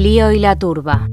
[0.00, 1.10] Clío y la turba.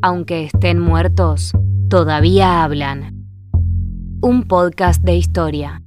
[0.00, 1.52] Aunque estén muertos,
[1.90, 3.28] todavía hablan.
[4.22, 5.82] Un podcast de historia.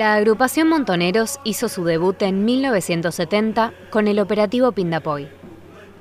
[0.00, 5.28] La agrupación Montoneros hizo su debut en 1970 con el operativo Pindapoy.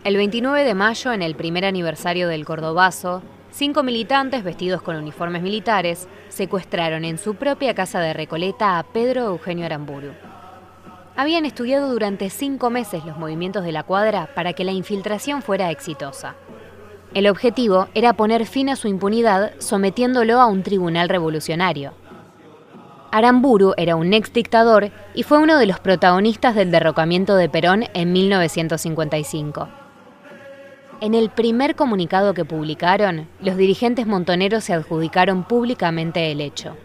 [0.06, 5.42] El 29 de mayo, en el primer aniversario del Cordobazo, cinco militantes vestidos con uniformes
[5.42, 10.14] militares secuestraron en su propia casa de Recoleta a Pedro Eugenio Aramburu.
[11.18, 15.72] Habían estudiado durante cinco meses los movimientos de la cuadra para que la infiltración fuera
[15.72, 16.36] exitosa.
[17.14, 21.99] El objetivo era poner fin a su impunidad sometiéndolo a un tribunal revolucionario.
[23.12, 27.86] Aramburu era un ex dictador y fue uno de los protagonistas del derrocamiento de Perón
[27.94, 29.68] en 1955.
[31.02, 36.76] En el primer comunicado que publicaron, los dirigentes montoneros se adjudicaron públicamente el hecho.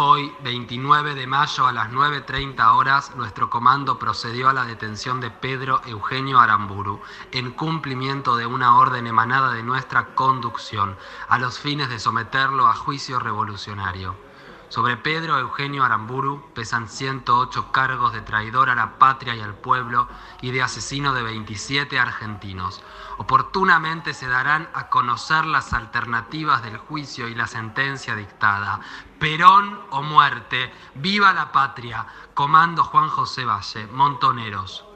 [0.00, 5.32] Hoy, 29 de mayo a las 9.30 horas, nuestro comando procedió a la detención de
[5.32, 7.00] Pedro Eugenio Aramburu,
[7.32, 10.96] en cumplimiento de una orden emanada de nuestra conducción,
[11.28, 14.27] a los fines de someterlo a juicio revolucionario.
[14.68, 20.08] Sobre Pedro Eugenio Aramburu pesan 108 cargos de traidor a la patria y al pueblo
[20.42, 22.82] y de asesino de 27 argentinos.
[23.16, 28.80] Oportunamente se darán a conocer las alternativas del juicio y la sentencia dictada.
[29.18, 34.87] Perón o muerte, viva la patria, comando Juan José Valle, Montoneros.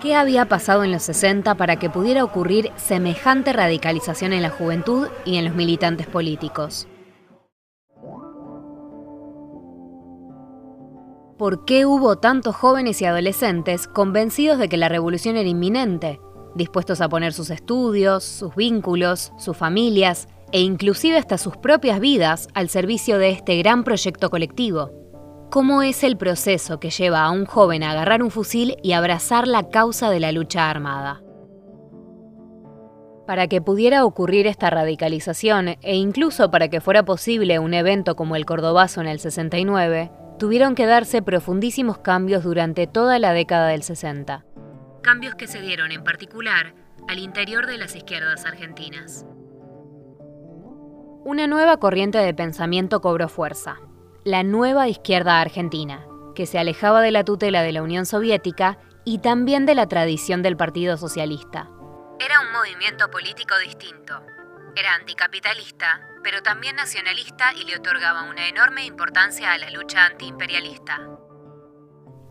[0.00, 5.08] ¿Qué había pasado en los 60 para que pudiera ocurrir semejante radicalización en la juventud
[5.26, 6.88] y en los militantes políticos?
[11.36, 16.18] ¿Por qué hubo tantos jóvenes y adolescentes convencidos de que la revolución era inminente,
[16.54, 22.48] dispuestos a poner sus estudios, sus vínculos, sus familias e inclusive hasta sus propias vidas
[22.54, 24.99] al servicio de este gran proyecto colectivo?
[25.50, 29.48] ¿Cómo es el proceso que lleva a un joven a agarrar un fusil y abrazar
[29.48, 31.22] la causa de la lucha armada?
[33.26, 38.36] Para que pudiera ocurrir esta radicalización e incluso para que fuera posible un evento como
[38.36, 43.82] el Cordobazo en el 69, tuvieron que darse profundísimos cambios durante toda la década del
[43.82, 44.44] 60.
[45.02, 46.74] Cambios que se dieron en particular
[47.08, 49.26] al interior de las izquierdas argentinas.
[51.24, 53.78] Una nueva corriente de pensamiento cobró fuerza,
[54.24, 59.18] la nueva izquierda argentina, que se alejaba de la tutela de la Unión Soviética y
[59.18, 61.70] también de la tradición del Partido Socialista.
[62.18, 64.20] Era un movimiento político distinto.
[64.76, 71.00] Era anticapitalista, pero también nacionalista y le otorgaba una enorme importancia a la lucha antiimperialista.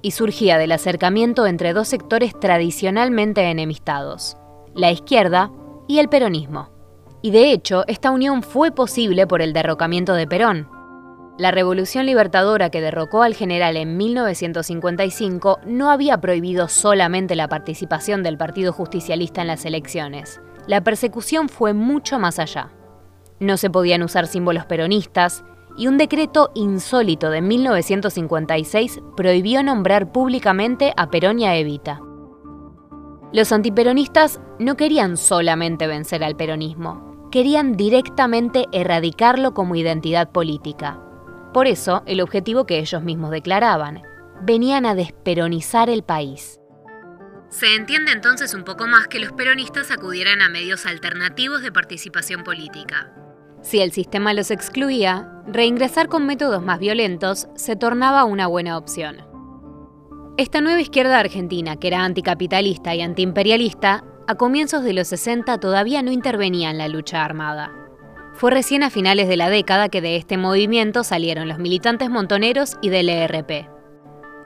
[0.03, 4.37] Y surgía del acercamiento entre dos sectores tradicionalmente enemistados,
[4.75, 5.51] la izquierda
[5.87, 6.71] y el peronismo.
[7.21, 10.78] Y de hecho, esta unión fue posible por el derrocamiento de Perón,
[11.39, 18.23] la revolución libertadora que derrocó al general en 1955 no había prohibido solamente la participación
[18.23, 20.41] del Partido Justicialista en las elecciones.
[20.67, 22.73] La persecución fue mucho más allá.
[23.39, 25.45] No se podían usar símbolos peronistas
[25.77, 32.01] y un decreto insólito de 1956 prohibió nombrar públicamente a Perón y a Evita.
[33.31, 40.99] Los antiperonistas no querían solamente vencer al peronismo, querían directamente erradicarlo como identidad política.
[41.53, 44.01] Por eso, el objetivo que ellos mismos declaraban,
[44.41, 46.59] venían a desperonizar el país.
[47.49, 52.43] Se entiende entonces un poco más que los peronistas acudieran a medios alternativos de participación
[52.43, 53.11] política.
[53.61, 59.17] Si el sistema los excluía, reingresar con métodos más violentos se tornaba una buena opción.
[60.37, 66.03] Esta nueva izquierda argentina, que era anticapitalista y antiimperialista, a comienzos de los 60 todavía
[66.03, 67.78] no intervenía en la lucha armada.
[68.39, 72.77] Fue recién a finales de la década que de este movimiento salieron los militantes montoneros
[72.81, 73.67] y del ERP.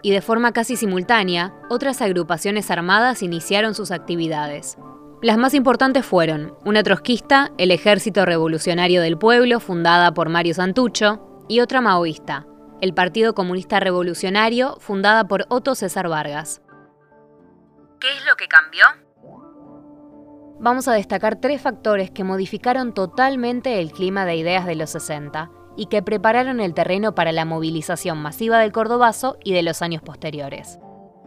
[0.01, 4.79] Y de forma casi simultánea, otras agrupaciones armadas iniciaron sus actividades.
[5.21, 11.45] Las más importantes fueron una trotskista, el Ejército Revolucionario del Pueblo, fundada por Mario Santucho,
[11.47, 12.47] y otra maoísta,
[12.81, 16.63] el Partido Comunista Revolucionario, fundada por Otto César Vargas.
[17.99, 18.85] ¿Qué es lo que cambió?
[20.63, 25.51] Vamos a destacar tres factores que modificaron totalmente el clima de ideas de los 60
[25.75, 30.01] y que prepararon el terreno para la movilización masiva del Cordobazo y de los años
[30.01, 30.79] posteriores.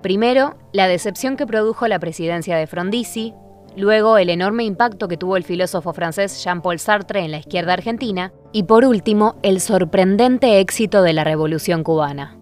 [0.03, 3.35] Primero, la decepción que produjo la presidencia de Frondizi,
[3.77, 8.33] luego el enorme impacto que tuvo el filósofo francés Jean-Paul Sartre en la izquierda argentina
[8.53, 12.38] y por último el sorprendente éxito de la Revolución cubana.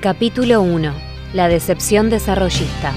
[0.00, 1.07] Capítulo 1.
[1.34, 2.94] La decepción desarrollista.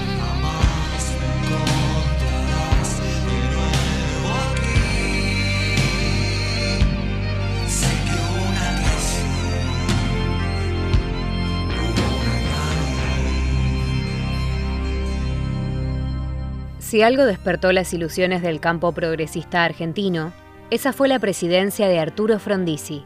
[16.78, 20.32] Si algo despertó las ilusiones del campo progresista argentino,
[20.70, 23.04] esa fue la presidencia de Arturo Frondizi.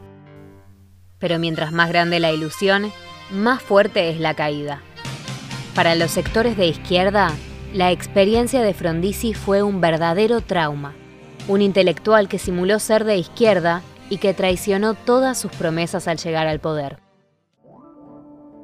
[1.19, 2.93] Pero mientras más grande la ilusión,
[3.31, 4.83] más fuerte es la caída.
[5.77, 7.35] Para los sectores de izquierda,
[7.75, 10.95] la experiencia de Frondizi fue un verdadero trauma.
[11.49, 16.47] Un intelectual que simuló ser de izquierda y que traicionó todas sus promesas al llegar
[16.47, 16.97] al poder.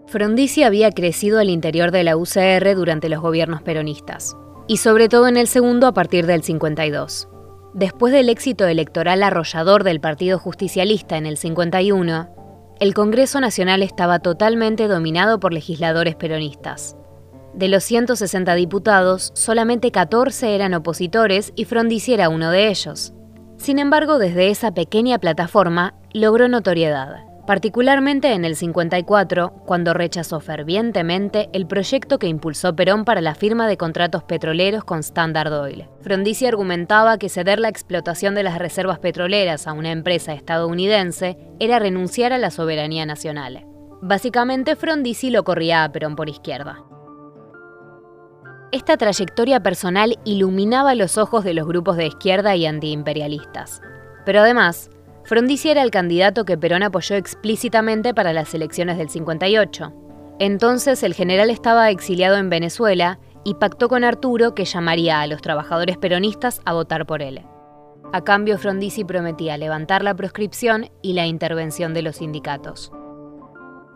[0.07, 4.35] Frondizi había crecido al interior de la UCR durante los gobiernos peronistas
[4.67, 7.29] y sobre todo en el segundo a partir del 52.
[7.75, 14.21] Después del éxito electoral arrollador del Partido Justicialista en el 51, el Congreso Nacional estaba
[14.21, 16.97] totalmente dominado por legisladores peronistas.
[17.55, 23.13] De los 160 diputados, solamente 14 eran opositores y Frondizi era uno de ellos.
[23.57, 31.49] Sin embargo, desde esa pequeña plataforma logró notoriedad particularmente en el 54, cuando rechazó fervientemente
[31.53, 35.89] el proyecto que impulsó Perón para la firma de contratos petroleros con Standard Oil.
[36.01, 41.79] Frondizi argumentaba que ceder la explotación de las reservas petroleras a una empresa estadounidense era
[41.79, 43.67] renunciar a la soberanía nacional.
[44.01, 46.83] Básicamente, Frondizi lo corría a Perón por izquierda.
[48.73, 53.83] Esta trayectoria personal iluminaba los ojos de los grupos de izquierda y antiimperialistas.
[54.25, 54.89] Pero además,
[55.25, 59.93] Frondizi era el candidato que Perón apoyó explícitamente para las elecciones del 58.
[60.39, 65.43] Entonces el general estaba exiliado en Venezuela y pactó con Arturo que llamaría a los
[65.43, 67.43] trabajadores peronistas a votar por él.
[68.15, 72.91] A cambio, Frondizi prometía levantar la proscripción y la intervención de los sindicatos.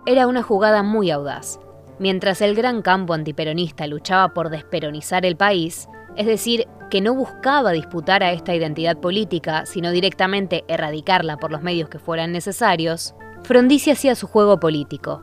[0.05, 1.61] Era una jugada muy audaz.
[1.99, 7.73] Mientras el gran campo antiperonista luchaba por desperonizar el país, es decir, que no buscaba
[7.73, 13.15] disputar a esta identidad política, sino directamente erradicarla por los medios que fueran necesarios,
[13.45, 15.23] Frondizi hacía su juego político.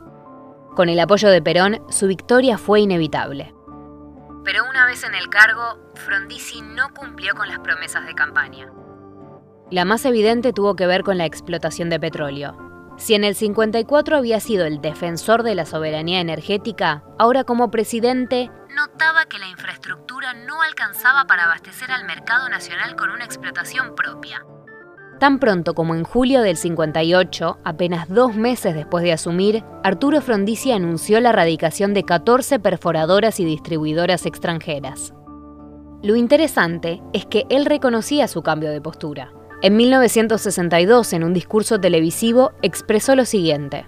[0.74, 3.54] Con el apoyo de Perón, su victoria fue inevitable.
[4.44, 8.70] Pero una vez en el cargo, Frondizi no cumplió con las promesas de campaña.
[9.70, 12.73] La más evidente tuvo que ver con la explotación de petróleo.
[12.96, 18.50] Si en el 54 había sido el defensor de la soberanía energética, ahora como presidente
[18.74, 24.44] notaba que la infraestructura no alcanzaba para abastecer al mercado nacional con una explotación propia.
[25.20, 30.72] Tan pronto como en julio del 58, apenas dos meses después de asumir, Arturo Frondizi
[30.72, 35.14] anunció la radicación de 14 perforadoras y distribuidoras extranjeras.
[36.02, 39.32] Lo interesante es que él reconocía su cambio de postura.
[39.62, 43.86] En 1962, en un discurso televisivo, expresó lo siguiente.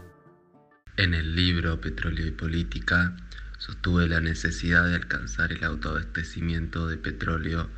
[0.97, 3.15] En el libro Petróleo y Política
[3.59, 7.69] sostuve la necesidad de alcanzar el autoabastecimiento de petróleo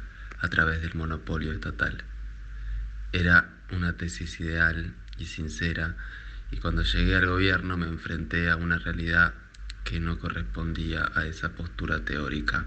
[0.40, 2.04] a través del monopolio estatal.
[3.12, 5.96] Era una tesis ideal y sincera
[6.50, 9.34] y cuando llegué al gobierno me enfrenté a una realidad
[9.84, 12.66] que no correspondía a esa postura teórica.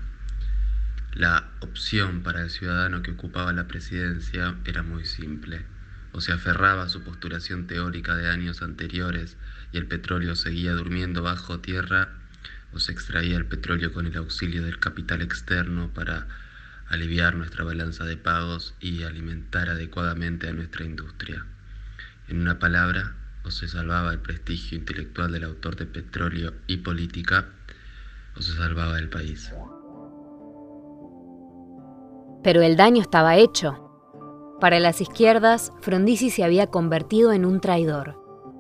[1.13, 5.65] La opción para el ciudadano que ocupaba la presidencia era muy simple.
[6.13, 9.37] O se aferraba a su postulación teórica de años anteriores
[9.73, 12.09] y el petróleo seguía durmiendo bajo tierra,
[12.73, 16.27] o se extraía el petróleo con el auxilio del capital externo para
[16.87, 21.45] aliviar nuestra balanza de pagos y alimentar adecuadamente a nuestra industria.
[22.29, 27.47] En una palabra, o se salvaba el prestigio intelectual del autor de Petróleo y Política,
[28.35, 29.51] o se salvaba el país.
[32.43, 33.77] Pero el daño estaba hecho.
[34.59, 38.19] Para las izquierdas, Frondizi se había convertido en un traidor.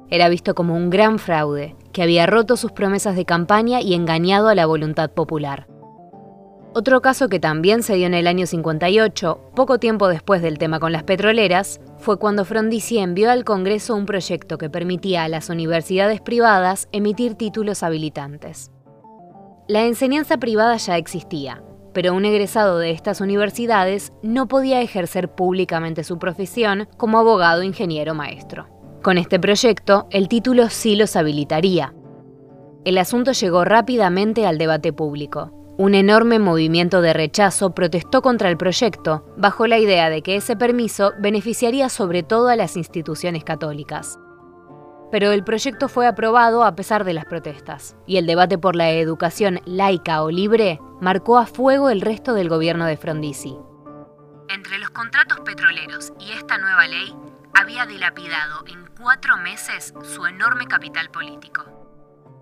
[0.09, 4.49] Era visto como un gran fraude, que había roto sus promesas de campaña y engañado
[4.49, 5.67] a la voluntad popular.
[6.73, 10.79] Otro caso que también se dio en el año 58, poco tiempo después del tema
[10.79, 15.49] con las petroleras, fue cuando Frondizi envió al Congreso un proyecto que permitía a las
[15.49, 18.71] universidades privadas emitir títulos habilitantes.
[19.67, 21.61] La enseñanza privada ya existía,
[21.93, 28.13] pero un egresado de estas universidades no podía ejercer públicamente su profesión como abogado, ingeniero,
[28.13, 28.67] maestro.
[29.01, 31.93] Con este proyecto, el título sí los habilitaría.
[32.85, 35.51] El asunto llegó rápidamente al debate público.
[35.77, 40.55] Un enorme movimiento de rechazo protestó contra el proyecto, bajo la idea de que ese
[40.55, 44.19] permiso beneficiaría sobre todo a las instituciones católicas.
[45.11, 48.91] Pero el proyecto fue aprobado a pesar de las protestas, y el debate por la
[48.91, 53.57] educación laica o libre marcó a fuego el resto del gobierno de Frondizi.
[54.49, 57.13] Entre los contratos petroleros y esta nueva ley,
[57.53, 61.65] había dilapidado en cuatro meses su enorme capital político.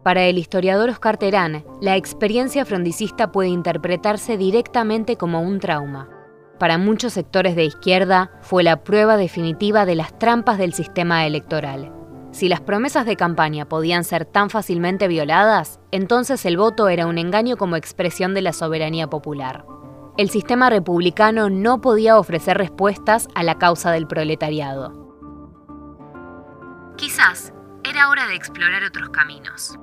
[0.03, 6.09] Para el historiador Oscar Terán, la experiencia frondicista puede interpretarse directamente como un trauma.
[6.57, 11.93] Para muchos sectores de izquierda fue la prueba definitiva de las trampas del sistema electoral.
[12.31, 17.17] Si las promesas de campaña podían ser tan fácilmente violadas, entonces el voto era un
[17.17, 19.65] engaño como expresión de la soberanía popular.
[20.17, 25.09] El sistema republicano no podía ofrecer respuestas a la causa del proletariado.
[26.97, 29.79] Quizás era hora de explorar otros caminos.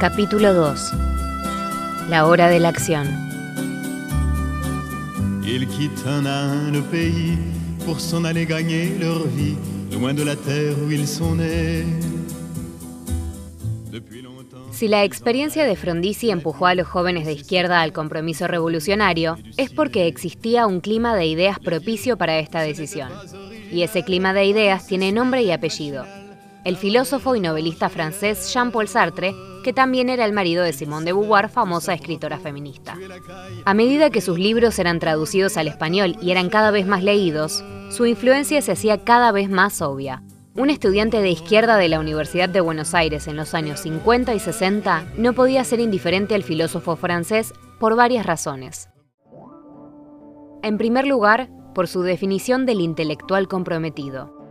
[0.00, 0.92] Capítulo 2
[2.08, 3.06] La hora de la acción.
[14.70, 19.70] Si la experiencia de Frondizi empujó a los jóvenes de izquierda al compromiso revolucionario, es
[19.70, 23.10] porque existía un clima de ideas propicio para esta decisión.
[23.70, 26.06] Y ese clima de ideas tiene nombre y apellido.
[26.64, 31.12] El filósofo y novelista francés Jean-Paul Sartre que también era el marido de Simone de
[31.12, 32.98] Beauvoir, famosa escritora feminista.
[33.64, 37.64] A medida que sus libros eran traducidos al español y eran cada vez más leídos,
[37.90, 40.22] su influencia se hacía cada vez más obvia.
[40.54, 44.38] Un estudiante de izquierda de la Universidad de Buenos Aires en los años 50 y
[44.38, 48.90] 60 no podía ser indiferente al filósofo francés por varias razones.
[50.62, 54.41] En primer lugar, por su definición del intelectual comprometido.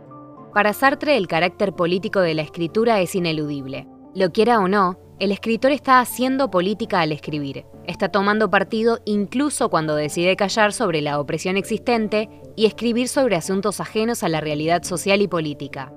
[0.54, 3.86] Para Sartre el carácter político de la escritura es ineludible.
[4.14, 7.64] Lo quiera o no, el escritor está haciendo política al escribir.
[7.86, 13.80] Está tomando partido incluso cuando decide callar sobre la opresión existente y escribir sobre asuntos
[13.80, 15.90] ajenos a la realidad social y política.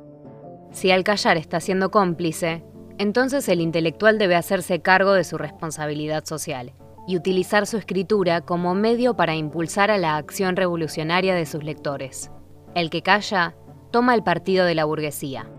[0.71, 2.63] Si al callar está siendo cómplice,
[2.97, 6.71] entonces el intelectual debe hacerse cargo de su responsabilidad social
[7.09, 12.31] y utilizar su escritura como medio para impulsar a la acción revolucionaria de sus lectores.
[12.73, 13.53] El que calla
[13.95, 15.49] toma el partido de la burguesía.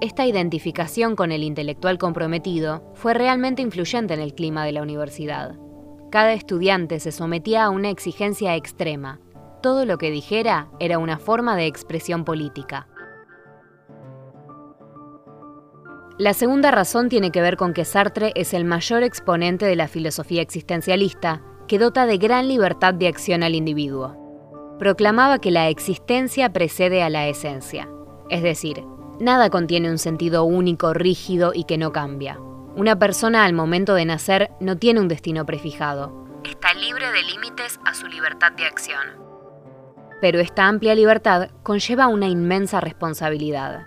[0.00, 5.56] Esta identificación con el intelectual comprometido fue realmente influyente en el clima de la universidad.
[6.10, 9.20] Cada estudiante se sometía a una exigencia extrema.
[9.62, 12.88] Todo lo que dijera era una forma de expresión política.
[16.16, 19.86] La segunda razón tiene que ver con que Sartre es el mayor exponente de la
[19.86, 24.21] filosofía existencialista, que dota de gran libertad de acción al individuo.
[24.82, 27.88] Proclamaba que la existencia precede a la esencia,
[28.28, 28.82] es decir,
[29.20, 32.40] Nada contiene un sentido único, rígido y que no cambia.
[32.74, 36.26] Una persona al momento de nacer no tiene un destino prefijado.
[36.42, 39.06] Está libre de límites a su libertad de acción.
[40.20, 43.86] Pero esta amplia libertad conlleva una inmensa responsabilidad.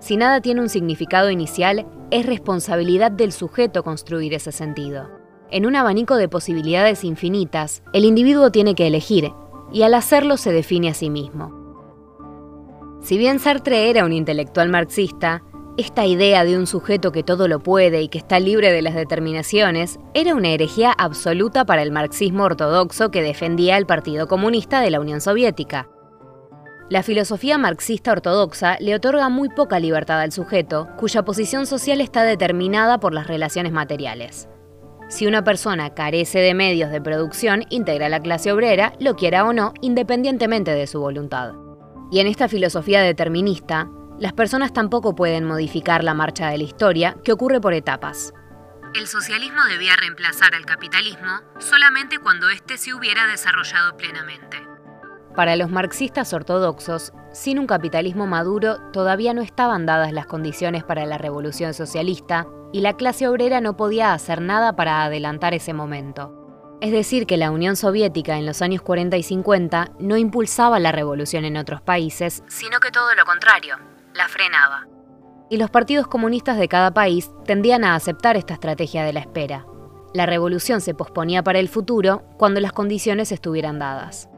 [0.00, 5.08] Si nada tiene un significado inicial, es responsabilidad del sujeto construir ese sentido.
[5.52, 9.30] En un abanico de posibilidades infinitas, el individuo tiene que elegir,
[9.72, 11.64] y al hacerlo se define a sí mismo.
[13.00, 15.42] Si bien Sartre era un intelectual marxista,
[15.76, 18.94] esta idea de un sujeto que todo lo puede y que está libre de las
[18.94, 24.90] determinaciones era una herejía absoluta para el marxismo ortodoxo que defendía el Partido Comunista de
[24.90, 25.88] la Unión Soviética.
[26.90, 32.22] La filosofía marxista ortodoxa le otorga muy poca libertad al sujeto, cuya posición social está
[32.22, 34.48] determinada por las relaciones materiales.
[35.14, 39.52] Si una persona carece de medios de producción, integra la clase obrera, lo quiera o
[39.52, 41.52] no, independientemente de su voluntad.
[42.10, 47.16] Y en esta filosofía determinista, las personas tampoco pueden modificar la marcha de la historia,
[47.22, 48.32] que ocurre por etapas.
[48.92, 54.66] El socialismo debía reemplazar al capitalismo solamente cuando éste se hubiera desarrollado plenamente.
[55.36, 61.06] Para los marxistas ortodoxos, sin un capitalismo maduro todavía no estaban dadas las condiciones para
[61.06, 66.76] la revolución socialista y la clase obrera no podía hacer nada para adelantar ese momento.
[66.80, 70.90] Es decir, que la Unión Soviética en los años 40 y 50 no impulsaba la
[70.90, 73.76] revolución en otros países, sino que todo lo contrario,
[74.14, 74.88] la frenaba.
[75.48, 79.66] Y los partidos comunistas de cada país tendían a aceptar esta estrategia de la espera.
[80.12, 84.28] La revolución se posponía para el futuro cuando las condiciones estuvieran dadas.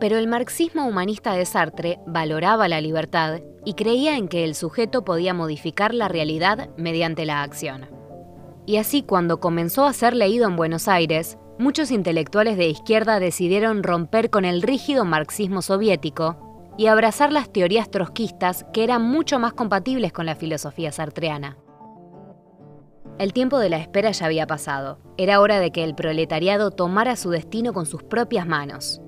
[0.00, 5.04] Pero el marxismo humanista de Sartre valoraba la libertad y creía en que el sujeto
[5.04, 7.88] podía modificar la realidad mediante la acción.
[8.66, 13.82] Y así cuando comenzó a ser leído en Buenos Aires, muchos intelectuales de izquierda decidieron
[13.82, 16.36] romper con el rígido marxismo soviético
[16.76, 21.56] y abrazar las teorías trotskistas que eran mucho más compatibles con la filosofía sartreana.
[23.18, 24.98] El tiempo de la espera ya había pasado.
[25.16, 29.00] Era hora de que el proletariado tomara su destino con sus propias manos.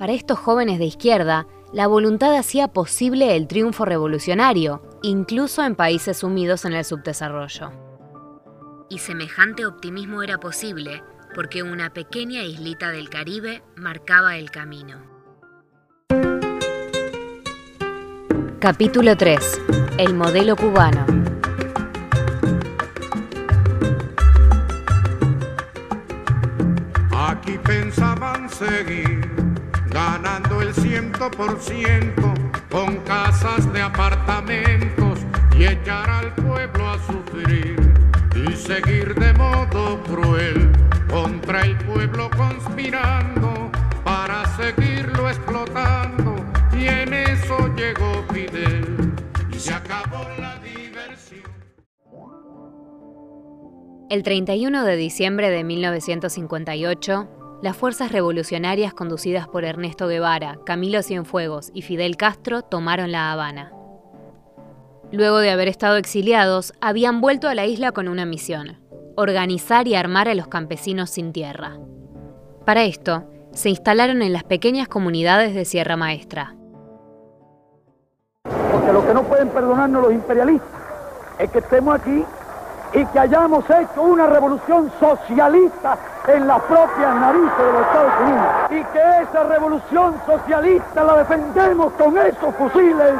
[0.00, 6.16] Para estos jóvenes de izquierda, la voluntad hacía posible el triunfo revolucionario, incluso en países
[6.16, 7.70] sumidos en el subdesarrollo.
[8.88, 11.02] Y semejante optimismo era posible
[11.34, 15.02] porque una pequeña islita del Caribe marcaba el camino.
[18.58, 19.60] Capítulo 3.
[19.98, 21.04] El modelo cubano.
[27.12, 29.19] Aquí pensaban seguir
[30.22, 32.34] ganando el ciento por ciento
[32.70, 35.18] con casas de apartamentos
[35.58, 37.76] y echar al pueblo a sufrir
[38.34, 40.70] y seguir de modo cruel
[41.08, 43.70] contra el pueblo conspirando
[44.04, 46.36] para seguirlo explotando
[46.72, 49.14] y en eso llegó Fidel
[49.50, 51.50] y se acabó la diversión.
[54.10, 61.70] El 31 de diciembre de 1958, las fuerzas revolucionarias conducidas por Ernesto Guevara, Camilo Cienfuegos
[61.74, 63.72] y Fidel Castro tomaron La Habana.
[65.12, 68.78] Luego de haber estado exiliados, habían vuelto a la isla con una misión,
[69.16, 71.78] organizar y armar a los campesinos sin tierra.
[72.64, 76.54] Para esto, se instalaron en las pequeñas comunidades de Sierra Maestra.
[78.44, 80.70] Porque lo que no pueden perdonarnos los imperialistas
[81.38, 82.24] es que estemos aquí
[82.92, 88.46] y que hayamos hecho una revolución socialista en las propias narices de los Estados Unidos.
[88.70, 93.14] Y que esa revolución socialista la defendemos con esos fusiles.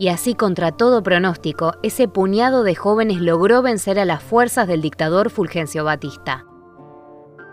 [0.00, 4.80] Y así, contra todo pronóstico, ese puñado de jóvenes logró vencer a las fuerzas del
[4.80, 6.44] dictador Fulgencio Batista.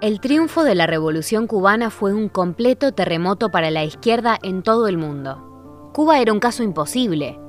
[0.01, 4.87] El triunfo de la Revolución cubana fue un completo terremoto para la izquierda en todo
[4.87, 5.44] el mundo.
[5.95, 7.39] Cuba era un caso imposible.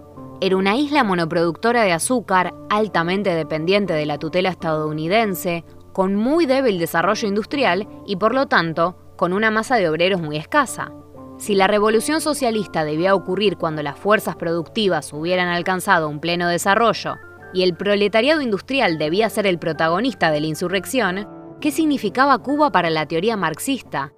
[0.41, 6.79] Era una isla monoproductora de azúcar, altamente dependiente de la tutela estadounidense, con muy débil
[6.79, 10.93] desarrollo industrial y por lo tanto con una masa de obreros muy escasa.
[11.39, 17.17] Si la revolución socialista debía ocurrir cuando las fuerzas productivas hubieran alcanzado un pleno desarrollo
[17.53, 21.29] y el proletariado industrial debía ser el protagonista de la insurrección,
[21.61, 24.13] ¿qué significaba Cuba para la teoría marxista?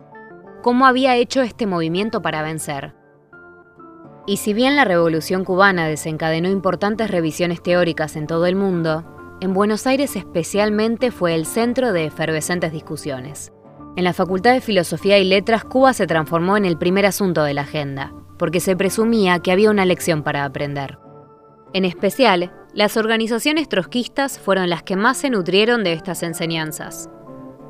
[0.63, 2.98] ¿Cómo había hecho este movimiento para vencer?
[4.29, 9.03] Y si bien la revolución cubana desencadenó importantes revisiones teóricas en todo el mundo,
[9.41, 13.55] en Buenos Aires especialmente fue el centro de efervescentes discusiones.
[13.97, 17.55] En la Facultad de Filosofía y Letras, Cuba se transformó en el primer asunto de
[17.55, 20.99] la agenda, porque se presumía que había una lección para aprender.
[21.73, 27.09] En especial, las organizaciones trotskistas fueron las que más se nutrieron de estas enseñanzas.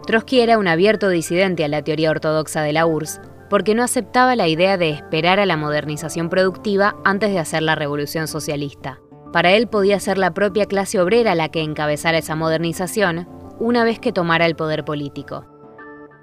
[0.08, 4.36] Trotsky era un abierto disidente a la teoría ortodoxa de la URSS, porque no aceptaba
[4.36, 9.00] la idea de esperar a la modernización productiva antes de hacer la revolución socialista.
[9.32, 13.98] Para él podía ser la propia clase obrera la que encabezara esa modernización una vez
[13.98, 15.44] que tomara el poder político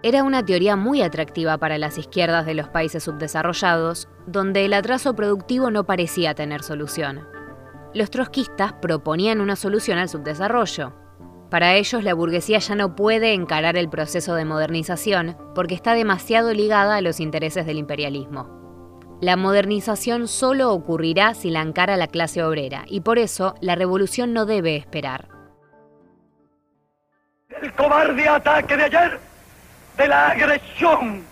[0.05, 5.15] era una teoría muy atractiva para las izquierdas de los países subdesarrollados, donde el atraso
[5.15, 7.27] productivo no parecía tener solución.
[7.95, 10.93] Los trotskistas proponían una solución al subdesarrollo.
[11.55, 16.53] Para ellos la burguesía ya no puede encarar el proceso de modernización porque está demasiado
[16.53, 19.17] ligada a los intereses del imperialismo.
[19.21, 24.33] La modernización solo ocurrirá si la encara la clase obrera y por eso la revolución
[24.33, 25.29] no debe esperar.
[27.61, 29.17] El cobarde ataque de ayer
[29.95, 31.23] de la agresión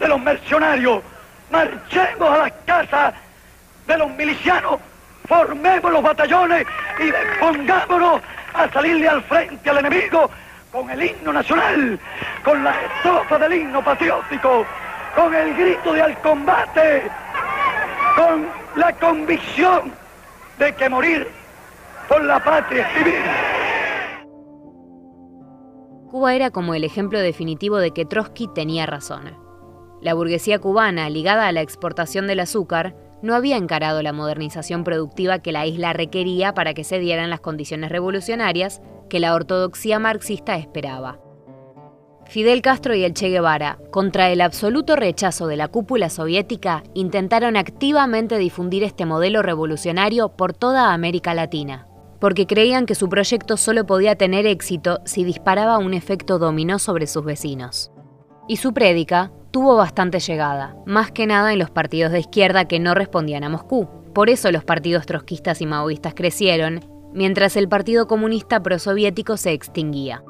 [0.00, 1.04] de los mercenarios.
[1.52, 3.14] Marchemos a las casas
[3.86, 4.80] de los milicianos,
[5.28, 6.66] formemos los batallones
[6.98, 8.22] y pongámonos
[8.54, 10.30] a salirle al frente al enemigo
[10.70, 11.98] con el himno nacional,
[12.44, 14.64] con la estrofa del himno patriótico,
[15.14, 17.02] con el grito de al combate,
[18.16, 19.92] con la convicción
[20.58, 21.28] de que morir
[22.08, 23.22] por la patria es vivir.
[26.10, 29.36] Cuba era como el ejemplo definitivo de que Trotsky tenía razón.
[30.02, 35.38] La burguesía cubana, ligada a la exportación del azúcar, no había encarado la modernización productiva
[35.38, 40.56] que la isla requería para que se dieran las condiciones revolucionarias que la ortodoxia marxista
[40.56, 41.18] esperaba.
[42.26, 47.56] Fidel Castro y el Che Guevara, contra el absoluto rechazo de la cúpula soviética, intentaron
[47.56, 51.88] activamente difundir este modelo revolucionario por toda América Latina
[52.22, 57.08] porque creían que su proyecto solo podía tener éxito si disparaba un efecto dominó sobre
[57.08, 57.90] sus vecinos.
[58.46, 62.80] Y su prédica tuvo bastante llegada, más que nada en los partidos de izquierda que
[62.80, 63.88] no respondían a Moscú.
[64.14, 66.80] Por eso los partidos trotskistas y maoístas crecieron,
[67.12, 70.24] mientras el Partido Comunista prosoviético se extinguía.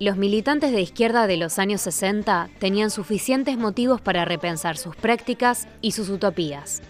[0.00, 5.68] Los militantes de izquierda de los años 60 tenían suficientes motivos para repensar sus prácticas
[5.80, 6.82] y sus utopías.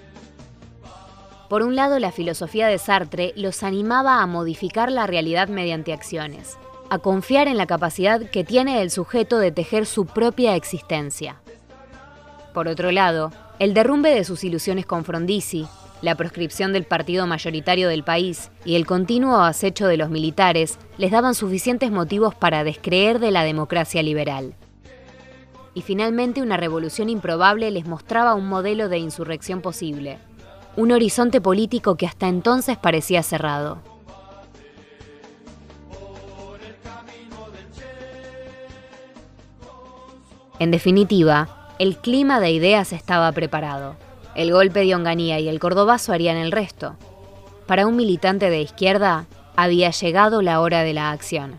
[1.53, 6.57] Por un lado, la filosofía de Sartre los animaba a modificar la realidad mediante acciones,
[6.88, 11.43] a confiar en la capacidad que tiene el sujeto de tejer su propia existencia.
[12.55, 15.67] Por otro lado, el derrumbe de sus ilusiones con Frondizi,
[16.01, 21.11] la proscripción del partido mayoritario del país y el continuo acecho de los militares les
[21.11, 24.55] daban suficientes motivos para descreer de la democracia liberal.
[25.75, 30.19] Y finalmente una revolución improbable les mostraba un modelo de insurrección posible,
[30.76, 33.78] un horizonte político que hasta entonces parecía cerrado.
[40.58, 43.96] En definitiva, el clima de ideas estaba preparado.
[44.35, 46.96] El golpe de Onganía y el cordobazo harían el resto.
[47.66, 51.58] Para un militante de izquierda, había llegado la hora de la acción.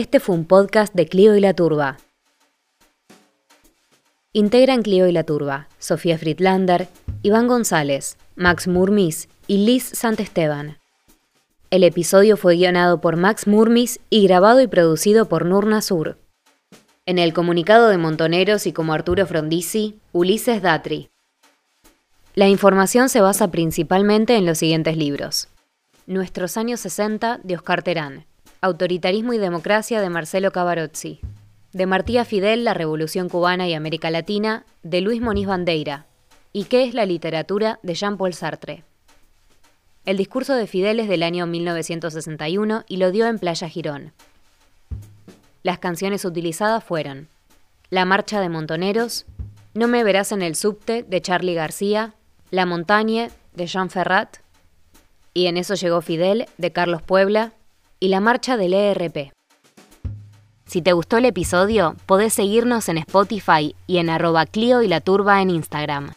[0.00, 1.98] Este fue un podcast de Clio y la Turba.
[4.32, 6.88] Integran Clio y la Turba Sofía Fritlander,
[7.20, 10.78] Iván González, Max Murmis y Liz Santesteban.
[11.68, 16.16] El episodio fue guionado por Max Murmis y grabado y producido por Nurna Sur.
[17.04, 21.10] En el comunicado de Montoneros y como Arturo Frondizi, Ulises Datri.
[22.34, 25.48] La información se basa principalmente en los siguientes libros.
[26.06, 28.29] Nuestros años 60 de Oscar Terán.
[28.62, 31.20] Autoritarismo y democracia de Marcelo Cavarozzi.
[31.72, 36.04] De Martía Fidel, La Revolución Cubana y América Latina, de Luis Moniz Bandeira.
[36.52, 37.80] ¿Y qué es la literatura?
[37.82, 38.84] de Jean-Paul Sartre.
[40.04, 44.12] El discurso de Fidel es del año 1961 y lo dio en Playa Girón.
[45.62, 47.28] Las canciones utilizadas fueron
[47.88, 49.24] La Marcha de Montoneros,
[49.72, 52.12] No me verás en el subte de Charlie García,
[52.50, 54.36] La Montaña de Jean Ferrat,
[55.32, 57.54] y en eso llegó Fidel de Carlos Puebla,
[58.00, 59.32] y la marcha del ERP.
[60.64, 65.00] Si te gustó el episodio, podés seguirnos en Spotify y en arroba Clio y la
[65.00, 66.12] Turba en Instagram.